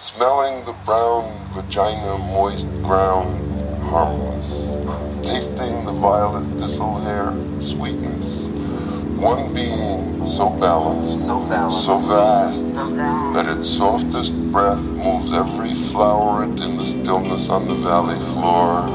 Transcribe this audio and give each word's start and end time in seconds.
Smelling 0.00 0.64
the 0.64 0.74
brown 0.84 1.44
vagina 1.52 2.18
moist 2.18 2.68
ground, 2.84 3.82
harmless. 3.82 4.48
Tasting 5.26 5.84
the 5.86 5.92
violet 5.92 6.46
thistle 6.60 7.00
hair, 7.00 7.34
sweetness. 7.60 8.46
One 9.18 9.52
being 9.52 10.24
so 10.24 10.50
balanced, 10.50 11.26
So 11.26 11.40
balanced. 11.48 11.84
so 11.84 11.98
vast, 11.98 12.74
So 12.74 12.86
vast. 12.90 13.34
that 13.34 13.58
its 13.58 13.68
softest 13.70 14.32
breath 14.52 14.78
moves 14.78 15.32
every 15.32 15.70
floweret 15.90 16.64
in 16.64 16.76
the 16.76 16.86
stillness 16.86 17.48
on 17.48 17.66
the 17.66 17.74
valley 17.74 18.20
floor, 18.32 18.86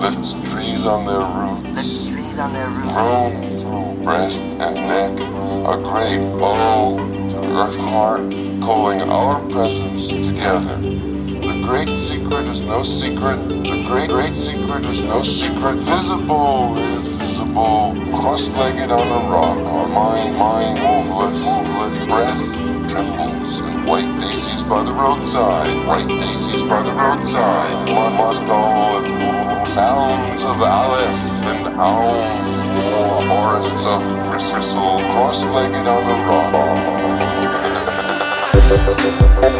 lifts 0.00 0.34
trees 0.52 0.86
on 0.86 1.04
their 1.04 1.18
roots, 1.18 1.76
Lifts 1.82 2.12
trees 2.14 2.38
on 2.38 2.52
their 2.52 2.68
roof. 2.68 2.92
groan 2.94 3.58
through 3.58 4.04
breast 4.04 4.40
and 4.40 4.74
neck, 4.86 5.18
a 5.66 5.76
great 5.82 6.22
bow 6.38 6.94
oh, 6.96 7.30
to 7.30 7.38
earth 7.58 7.76
heart, 7.78 8.47
calling 8.60 9.00
our 9.02 9.40
presence 9.50 10.08
together. 10.08 10.76
The 10.78 11.62
great 11.64 11.88
secret 11.88 12.46
is 12.48 12.62
no 12.62 12.82
secret, 12.82 13.36
the 13.48 13.84
great, 13.86 14.08
great 14.08 14.34
secret 14.34 14.84
is 14.86 15.02
no 15.02 15.22
secret. 15.22 15.76
Visible 15.76 16.76
is 16.78 17.06
visible, 17.18 17.94
cross-legged 18.10 18.90
on 18.90 19.06
a 19.06 19.30
rock, 19.30 19.58
our 19.58 19.88
mind, 19.88 20.36
mind 20.36 20.78
moveless, 20.80 21.38
moveless, 21.42 22.06
breath 22.06 22.68
trembles, 22.88 23.60
and 23.60 23.86
white 23.86 24.20
daisies 24.20 24.62
by 24.64 24.82
the 24.82 24.92
roadside, 24.92 25.86
white 25.86 26.08
daisies 26.08 26.62
by 26.64 26.82
the 26.82 26.92
roadside, 26.92 27.88
my 27.88 28.30
skull 28.30 29.04
and 29.04 29.66
sounds 29.66 30.42
of 30.42 30.60
aleph 30.62 31.22
and 31.52 31.66
aum, 31.78 32.16
forests 33.28 33.84
of 33.84 34.02
crystal, 34.30 34.98
cross-legged 35.12 35.86
on 35.86 36.02
a 36.04 36.26
rock. 36.26 37.57
Thank 39.40 39.58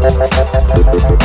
Thank 0.00 1.18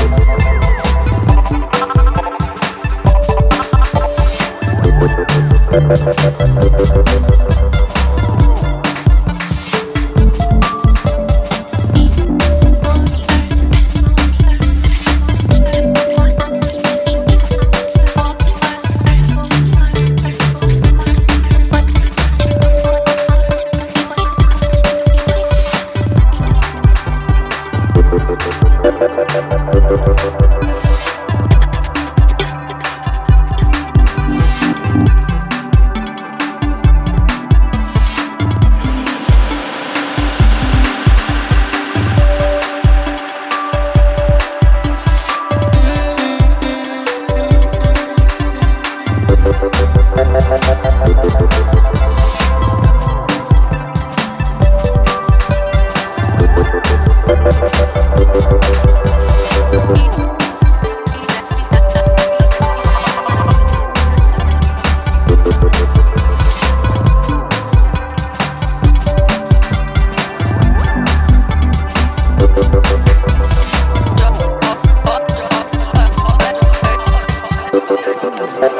Up! 78.39 78.73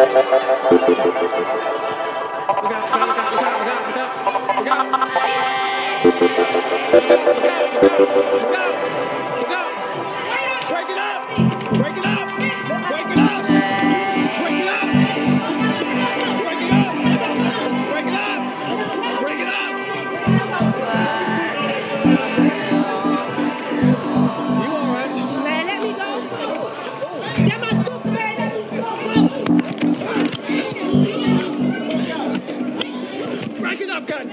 Break 27.74 28.03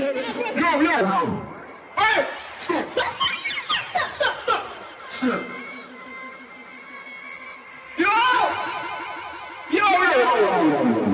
Yo, 0.00 0.06
yo! 0.80 0.96
Hey! 1.94 2.24
Stop! 2.56 2.90
Stop! 2.90 3.04
Stop! 3.10 4.12
Stop! 4.14 4.36
Stop! 4.40 4.62
Shit. 5.10 5.40
Yo! 7.98 8.14
Yo, 9.70 9.84
yo, 9.84 10.12
yo, 10.16 10.32
yo, 10.32 10.64
yo, 10.64 10.80
yo. 10.80 11.10